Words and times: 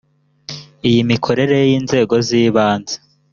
iv 0.89 0.93
imikorere 1.03 1.57
y 1.69 1.71
inzego 1.79 2.15
z 2.27 2.29
ibanze 2.41 2.95